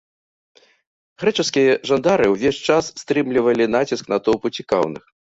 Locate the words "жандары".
1.89-2.25